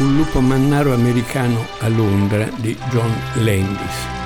[0.00, 4.18] Un lupo mannaro americano a Londra di John Landis.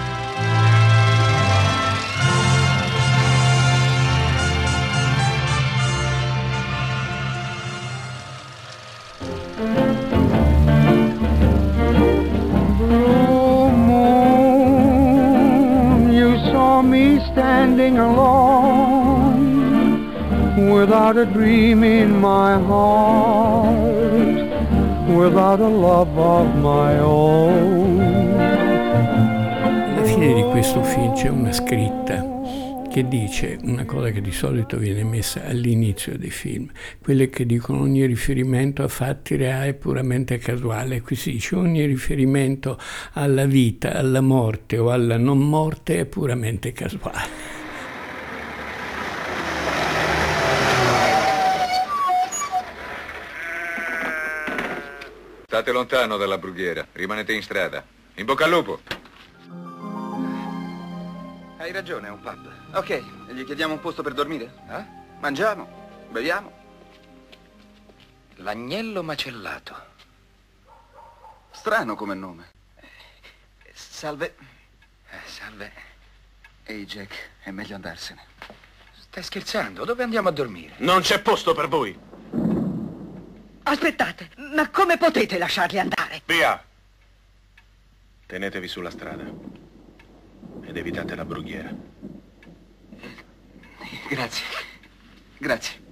[17.33, 19.55] standing alone
[20.73, 24.54] without a dream in my heart,
[25.15, 28.01] without a love of my own.
[29.97, 32.33] Alla fine di questo film c'è una scritta
[32.91, 36.71] che dice una cosa che di solito viene messa all'inizio dei film,
[37.03, 41.85] quelle che dicono ogni riferimento a fatti reali è puramente casuale, qui si dice ogni
[41.87, 42.79] riferimento
[43.15, 47.64] alla vita, alla morte o alla non morte è puramente casuale.
[55.55, 57.85] State lontano dalla brughiera, rimanete in strada.
[58.15, 58.81] In bocca al lupo!
[61.59, 62.53] Hai ragione, è un pub.
[62.73, 64.53] Ok, gli chiediamo un posto per dormire?
[64.69, 64.85] Eh?
[65.21, 66.53] Mangiamo, beviamo.
[68.39, 69.77] L'agnello macellato.
[71.53, 72.51] Strano come nome.
[73.73, 74.35] Salve.
[75.09, 75.73] Eh, salve.
[76.65, 78.27] Ehi, Jack, è meglio andarsene.
[78.99, 79.85] Stai scherzando?
[79.85, 80.75] Dove andiamo a dormire?
[80.79, 81.97] Non c'è posto per voi.
[83.65, 86.23] Aspettate, ma come potete lasciarli andare?
[86.27, 86.63] Via!
[88.27, 89.25] Tenetevi sulla strada
[90.63, 91.75] ed evitate la brughiera.
[94.09, 94.45] Grazie.
[95.39, 95.83] Grazie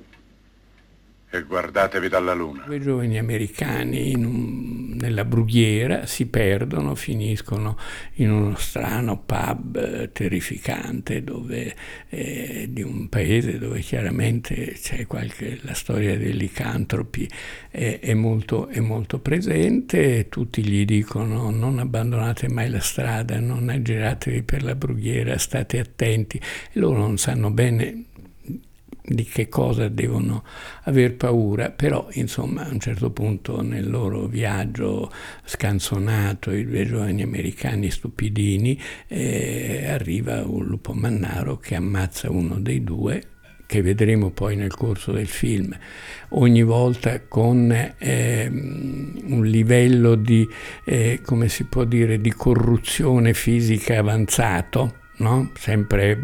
[1.34, 2.64] e guardatevi dalla luna.
[2.66, 7.76] Due giovani americani un, nella brughiera si perdono, finiscono
[8.14, 11.74] in uno strano pub eh, terrificante dove,
[12.08, 17.28] eh, di un paese dove chiaramente c'è qualche, la storia dei licantropi
[17.68, 23.68] è, è, molto, è molto presente, tutti gli dicono non abbandonate mai la strada, non
[23.68, 28.04] aggiratevi per la brughiera, state attenti e loro non sanno bene
[29.04, 30.44] di che cosa devono
[30.84, 35.10] aver paura, però insomma a un certo punto nel loro viaggio
[35.44, 42.84] scanzonato, i due giovani americani stupidini, eh, arriva un lupo mannaro che ammazza uno dei
[42.84, 43.22] due
[43.72, 45.74] che vedremo poi nel corso del film,
[46.30, 50.46] ogni volta con eh, un livello di,
[50.84, 55.50] eh, come si può dire, di corruzione fisica avanzato, no?
[55.54, 56.18] sempre,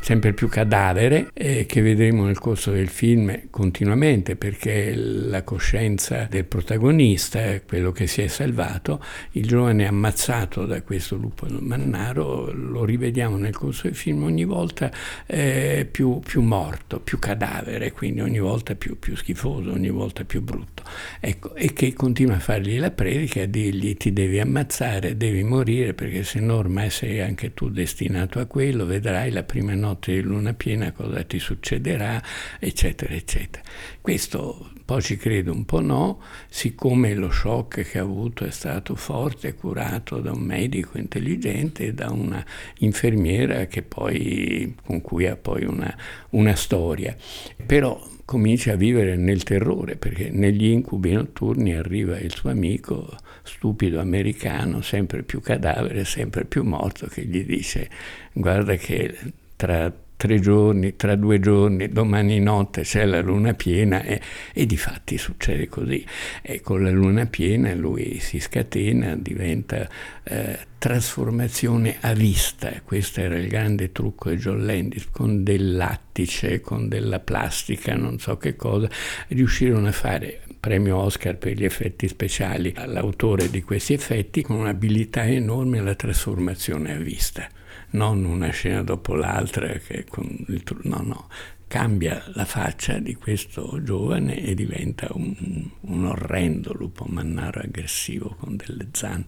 [0.00, 6.44] sempre, più cadavere, eh, che vedremo nel corso del film continuamente, perché la coscienza del
[6.44, 9.02] protagonista, quello che si è salvato,
[9.32, 14.90] il giovane ammazzato da questo lupo mannaro, lo rivediamo nel corso del film ogni volta
[15.26, 20.40] eh, più, più, morto, più cadavere, quindi ogni volta più, più schifoso, ogni volta più
[20.42, 20.82] brutto.
[21.18, 25.94] Ecco, e che continua a fargli la predica, a dirgli ti devi ammazzare, devi morire,
[25.94, 30.12] perché se no ormai sei anche tu destinato destinato a quello, vedrai la prima notte
[30.12, 32.22] di luna piena cosa ti succederà,
[32.58, 33.62] eccetera, eccetera.
[34.00, 38.50] Questo un po' ci credo, un po' no, siccome lo shock che ha avuto è
[38.50, 42.44] stato forte, curato da un medico intelligente e da una
[42.78, 45.96] infermiera poi, con cui ha poi una,
[46.30, 47.16] una storia.
[47.64, 48.00] Però
[48.30, 53.08] comincia a vivere nel terrore perché negli incubi notturni arriva il suo amico
[53.42, 57.90] stupido americano, sempre più cadavere, sempre più morto, che gli dice
[58.32, 59.16] guarda che
[59.56, 64.20] tra tre giorni, tra due giorni, domani notte c'è la luna piena e,
[64.52, 66.04] e di fatti succede così.
[66.42, 69.88] E con la luna piena lui si scatena, diventa
[70.24, 72.70] eh, trasformazione a vista.
[72.84, 78.18] Questo era il grande trucco di John Landis, con del lattice, con della plastica, non
[78.18, 78.90] so che cosa,
[79.28, 85.24] riuscirono a fare premio Oscar per gli effetti speciali all'autore di questi effetti con un'abilità
[85.24, 87.48] enorme alla trasformazione a vista
[87.90, 91.28] non una scena dopo l'altra che con il no no
[91.70, 98.56] cambia la faccia di questo giovane e diventa un, un orrendo lupo mannaro aggressivo con
[98.56, 99.24] delle zanne,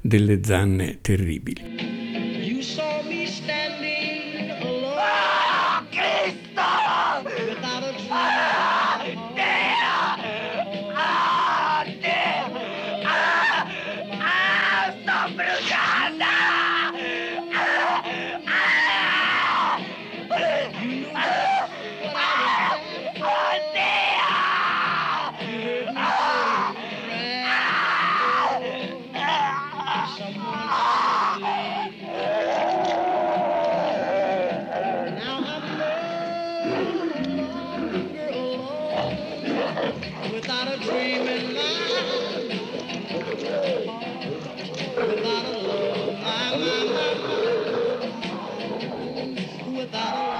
[0.00, 1.62] delle zanne terribili.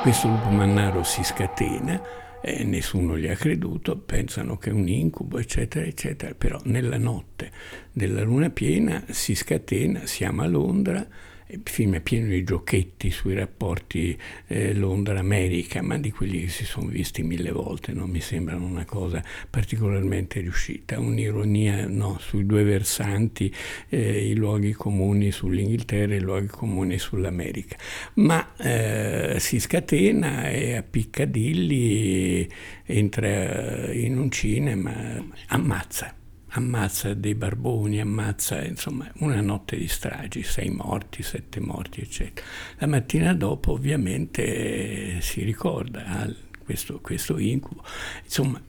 [0.04, 1.98] Questo lupo mannaro si scatena
[2.42, 7.50] eh, nessuno gli ha creduto, pensano che è un incubo, eccetera, eccetera, però nella notte
[7.90, 11.06] della luna piena si scatena, siamo a Londra,
[11.48, 16.64] il film è pieno di giochetti sui rapporti eh, Londra-America, ma di quelli che si
[16.64, 20.98] sono visti mille volte, non mi sembrano una cosa particolarmente riuscita.
[20.98, 23.52] Un'ironia no, sui due versanti,
[23.88, 27.76] eh, i luoghi comuni sull'Inghilterra e i luoghi comuni sull'America.
[28.14, 32.48] Ma eh, si scatena e a Piccadilly
[32.86, 36.14] entra in un cinema, ammazza
[36.56, 42.46] ammazza dei barboni, ammazza insomma una notte di stragi, sei morti, sette morti, eccetera.
[42.78, 46.32] La mattina dopo ovviamente si ricorda ah,
[46.64, 47.84] questo, questo incubo.
[48.24, 48.60] Insomma,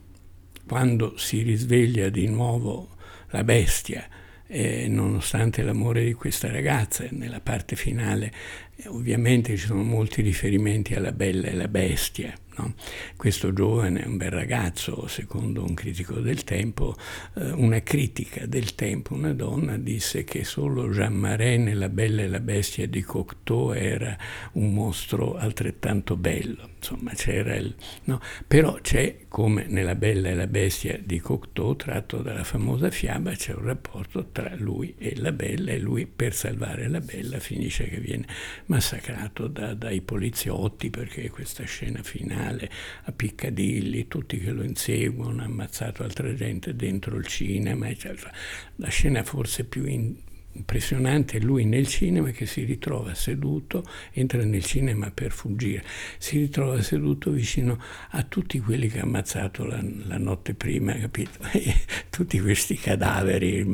[0.68, 2.96] quando si risveglia di nuovo
[3.30, 4.08] la bestia,
[4.48, 8.34] eh, nonostante l'amore di questa ragazza, nella parte finale
[8.76, 12.74] eh, ovviamente ci sono molti riferimenti alla bella e la bestia, No?
[13.18, 16.96] Questo giovane è un bel ragazzo, secondo un critico del tempo,
[17.36, 22.28] eh, una critica del tempo, una donna disse che solo Jean Marais nella Bella e
[22.28, 24.18] la Bestia di Cocteau era
[24.54, 26.70] un mostro altrettanto bello.
[26.78, 27.76] Insomma, c'era il...
[28.04, 28.22] No?
[28.48, 33.54] Però c'è, come nella Bella e la Bestia di Cocteau, tratto dalla famosa fiaba, c'è
[33.54, 37.98] un rapporto tra lui e la Bella e lui per salvare la Bella finisce che
[37.98, 38.28] viene
[38.68, 42.70] massacrato da, dai poliziotti perché questa scena finale
[43.04, 48.32] a Piccadilly, tutti che lo inseguono, ha ammazzato altra gente dentro il cinema, eccetera.
[48.78, 50.16] La scena forse più in,
[50.56, 55.84] impressionante lui nel cinema che si ritrova seduto, entra nel cinema per fuggire,
[56.18, 57.80] si ritrova seduto vicino
[58.12, 61.40] a tutti quelli che ha ammazzato la, la notte prima, capito?
[62.10, 63.66] Tutti questi cadaveri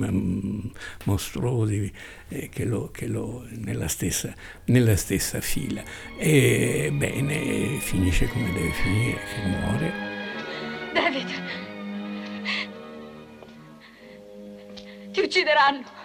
[1.05, 1.91] mostruosi
[2.29, 4.33] eh, che lo, che lo nella, stessa,
[4.65, 5.83] nella stessa fila.
[6.17, 9.93] E bene, finisce come deve finire, che muore.
[10.93, 11.27] David,
[15.11, 16.00] ti uccideranno.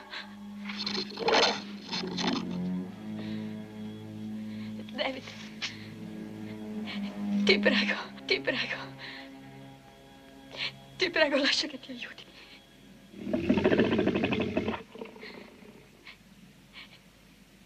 [4.97, 5.23] David,
[7.45, 7.95] ti prego,
[8.27, 8.77] ti prego.
[10.97, 12.25] Ti prego, lascia che ti aiuti.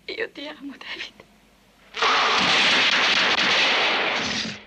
[0.06, 1.24] Io ti amo, David.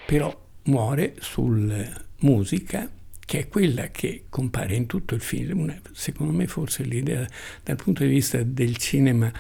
[0.05, 0.33] Però
[0.63, 2.89] muore sul musica
[3.33, 5.75] che è quella che compare in tutto il film.
[5.91, 7.25] Secondo me forse l'idea
[7.63, 9.31] dal punto di vista del cinema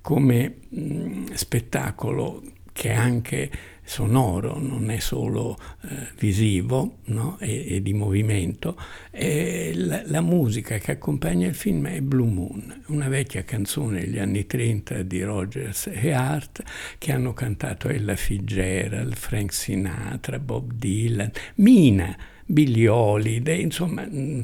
[0.00, 3.50] come mh, spettacolo che è anche
[3.82, 7.38] sonoro, non è solo eh, visivo no?
[7.40, 8.80] e, e, di movimento,
[9.10, 14.20] e la, la, musica che accompagna il film è Blue Moon, una vecchia canzone degli
[14.20, 16.62] anni 30 di Rogers e Hart
[16.98, 22.16] che hanno cantato Ella Fitzgerald, Frank Sinatra, Bob Dylan, Mina
[22.50, 24.40] Billy Holiday, insomma mm,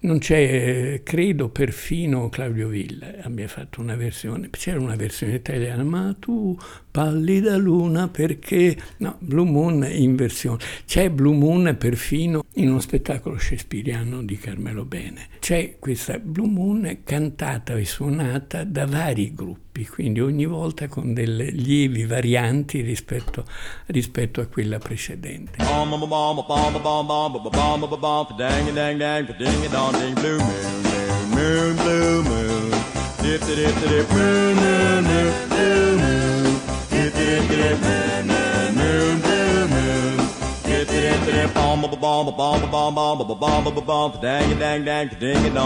[0.00, 6.14] non c'è, credo perfino Claudio Villa abbia fatto una versione, c'era una versione italiana, ma
[6.18, 6.56] tu
[6.90, 13.38] pallida luna perché, no, Blue Moon in versione, c'è Blue Moon perfino in uno spettacolo
[13.38, 20.20] shakespeariano di Carmelo Bene, c'è questa Blue Moon cantata e suonata da vari gruppi, quindi
[20.20, 23.44] ogni volta con delle lievi varianti rispetto,
[23.86, 25.62] rispetto a quella precedente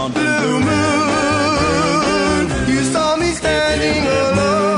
[0.09, 1.30] blue moon,
[2.91, 4.70] saw me standing alone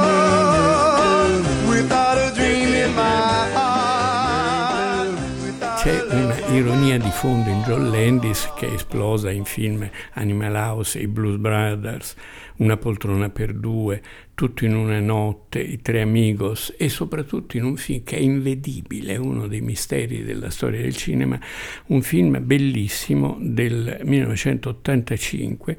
[6.53, 11.37] ironia di fondo in John Landis che è esplosa in film Animal House i Blues
[11.37, 12.15] Brothers,
[12.55, 14.01] Una poltrona per due,
[14.35, 19.17] tutto in una notte, I Tre Amigos e soprattutto in un film che è invedibile,
[19.17, 21.39] uno dei misteri della storia del cinema,
[21.87, 25.77] un film bellissimo del 1985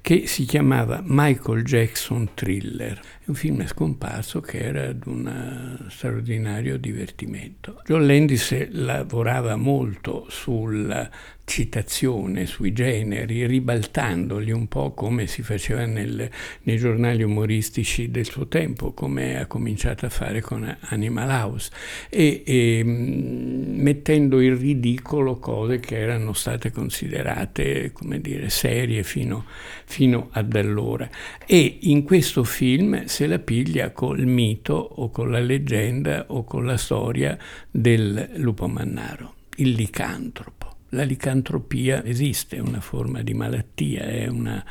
[0.00, 2.98] che si chiamava Michael Jackson Thriller.
[3.26, 7.80] Un film scomparso che era di un straordinario divertimento.
[7.86, 11.10] John Landis lavorava molto sul
[11.44, 16.28] citazione sui generi, ribaltandoli un po' come si faceva nel,
[16.62, 21.70] nei giornali umoristici del suo tempo, come ha cominciato a fare con Animal House,
[22.08, 29.44] e, e mettendo in ridicolo cose che erano state considerate, come dire, serie fino,
[29.84, 31.08] fino ad allora.
[31.46, 36.64] E in questo film se la piglia col mito o con la leggenda o con
[36.64, 37.36] la storia
[37.70, 44.64] del lupo mannaro, il licantropo la licantropia esiste, è una forma di malattia, è una,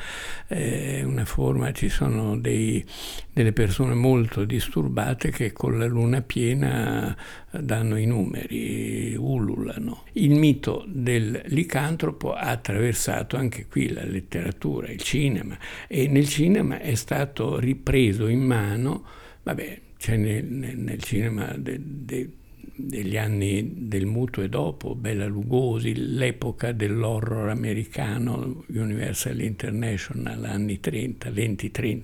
[0.48, 2.84] è una forma, ci sono dei,
[3.32, 7.16] delle persone molto disturbate che con la luna piena
[7.52, 10.04] danno i numeri, ululano.
[10.14, 16.80] Il mito del licantropo ha attraversato anche qui la letteratura, il cinema e nel cinema
[16.80, 19.04] è stato ripreso in mano,
[19.44, 22.30] vabbè, c'è nel, nel, nel cinema de, de,
[22.76, 31.30] degli anni del mutuo e dopo, Bella Lugosi, l'epoca dell'horror americano, Universal International, anni 30,
[31.30, 32.02] 20-30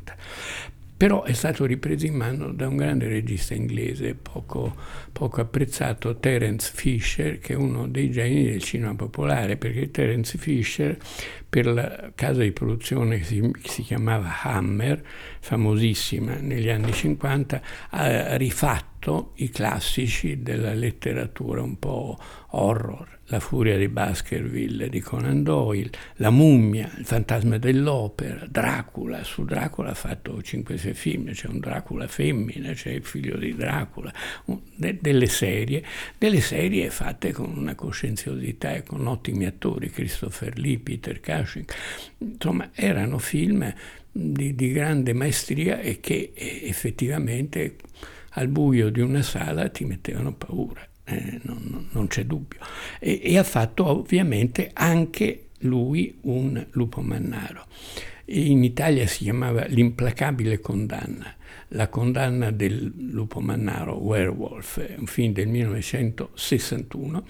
[1.00, 4.76] però è stato ripreso in mano da un grande regista inglese poco,
[5.14, 10.98] poco, apprezzato, Terence Fisher, che è uno dei geni del cinema popolare, perché Terence Fisher
[11.50, 15.04] per la casa di produzione che si, che si chiamava Hammer,
[15.40, 22.18] famosissima negli anni 50, ha rifatto i classici della letteratura un po'
[22.50, 29.24] horror la furia di Baskerville di Conan Doyle, La mummia, Il fantasma dell'opera, Dracula.
[29.24, 34.12] Su Dracula ha fatto 5-6 film, c'è un Dracula femmina, c'è il figlio di Dracula,
[34.76, 35.84] de- delle serie,
[36.18, 41.66] delle serie fatte con una coscienziosità e con ottimi attori, Christopher Lee, Peter Cushing.
[42.20, 43.74] Insomma, erano film
[44.12, 47.76] di, di grande maestria e che effettivamente
[48.34, 52.60] al buio di una sala ti mettevano paura eh, non, non, c'è dubbio.
[53.00, 57.66] E, e, ha fatto ovviamente anche lui un lupo mannaro.
[58.26, 61.34] In Italia si chiamava L'implacabile condanna
[61.74, 67.26] la condanna del lupo mannaro, Werewolf, un film del 1961,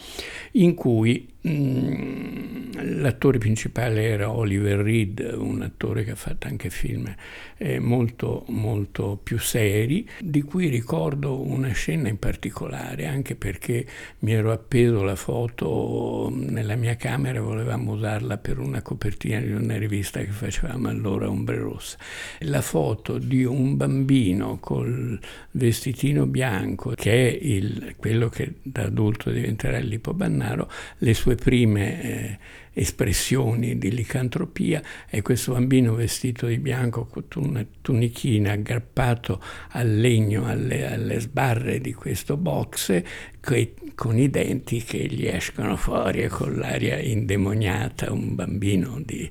[0.51, 7.13] in cui l'attore principale era Oliver Reed, un attore che ha fatto anche film
[7.57, 13.85] eh, molto, molto più seri, di cui ricordo una scena in particolare, anche perché
[14.19, 19.51] mi ero appeso la foto nella mia camera e volevamo usarla per una copertina di
[19.51, 21.97] una rivista che facevamo allora, Ombre Rossa.
[22.39, 25.19] La foto di un bambino col
[25.51, 30.69] vestitino bianco, che è il, quello che da adulto diventerà il lipobannaro,
[30.99, 32.37] le sue prime eh,
[32.73, 40.45] espressioni di licantropia è questo bambino vestito di bianco con una tunichina aggrappato al legno,
[40.45, 43.01] alle, alle sbarre di questo box,
[43.39, 49.29] che, con i denti che gli escono fuori e con l'aria indemoniata, un bambino di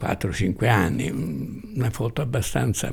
[0.00, 2.92] 4-5 anni, una foto abbastanza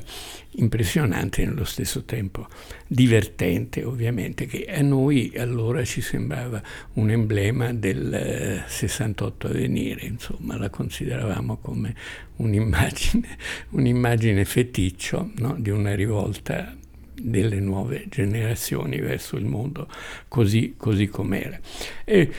[0.56, 2.46] impressionante e nello stesso tempo
[2.86, 6.62] divertente ovviamente, che a noi allora ci sembrava
[6.94, 11.94] un emblema del 68 a venire, insomma la consideravamo come
[12.36, 13.36] un'immagine,
[13.70, 15.54] un'immagine feticcio no?
[15.58, 16.76] di una rivolta
[17.14, 19.88] delle nuove generazioni verso il mondo
[20.28, 21.58] così, così com'era.
[22.04, 22.30] E,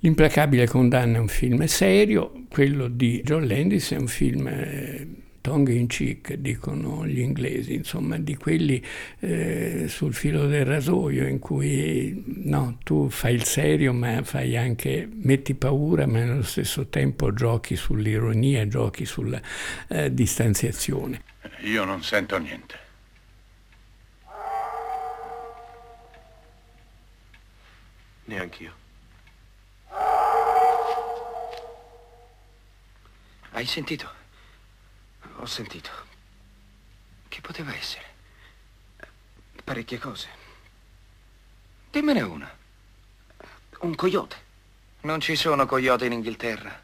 [0.00, 5.08] L'implacabile condanna è un film serio, quello di John Landis è un film eh,
[5.40, 8.80] tongue in cheek, dicono gli inglesi, insomma, di quelli
[9.18, 15.08] eh, sul filo del rasoio in cui no, tu fai il serio ma fai anche,
[15.10, 19.40] metti paura ma nello stesso tempo giochi sull'ironia, giochi sulla
[19.88, 21.22] eh, distanziazione.
[21.62, 22.86] Io non sento niente.
[28.26, 28.86] Neanch'io.
[33.58, 34.08] Hai sentito?
[35.38, 35.90] Ho sentito.
[37.26, 38.04] Che poteva essere?
[39.64, 40.28] Parecchie cose.
[41.90, 42.56] Dimmene una.
[43.80, 44.36] Un coyote.
[45.00, 46.80] Non ci sono coyote in Inghilterra.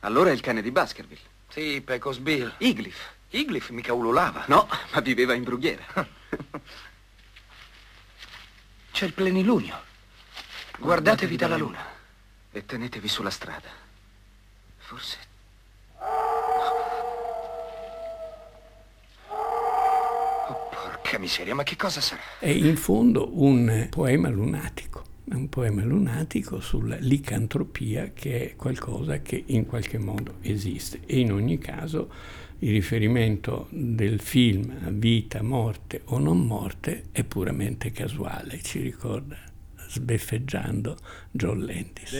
[0.00, 1.22] Allora è il cane di Baskerville.
[1.48, 2.52] Sì, Pecos Bill.
[2.58, 3.14] Iglif.
[3.30, 4.44] Iglif mica ululava.
[4.48, 5.86] No, ma viveva in brughiera.
[8.92, 9.82] C'è il plenilunio.
[10.80, 11.82] Guardatevi dalla luna.
[12.52, 13.70] E tenetevi sulla strada.
[14.76, 15.27] Forse
[21.08, 22.20] Porca miseria, ma che cosa sarà?
[22.38, 29.42] È in fondo un poema lunatico, un poema lunatico sulla licantropia che è qualcosa che
[29.46, 32.10] in qualche modo esiste e in ogni caso
[32.58, 39.38] il riferimento del film a vita, morte o non morte è puramente casuale, ci ricorda
[39.88, 40.94] sbeffeggiando
[41.30, 42.12] John Landis.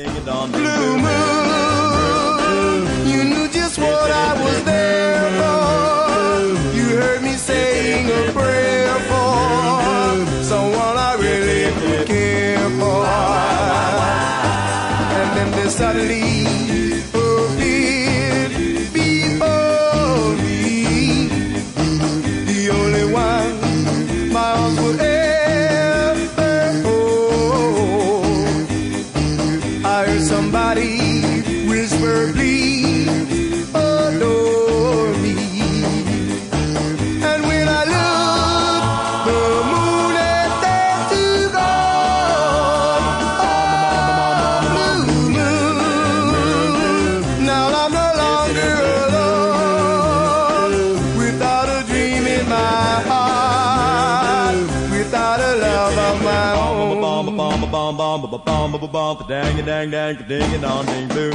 [58.88, 61.30] about the dang a dang dang a ding a dong ding boo.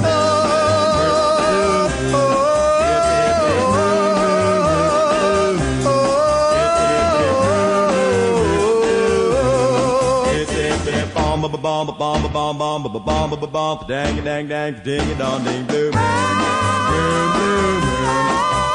[11.13, 15.11] Bomb bomb bomb bomb bomb bomb bomb bomb bomb dang a dang dang a ding
[15.11, 15.91] a dong ding boo.
[15.91, 16.01] Boom
[16.41, 17.81] boom boom.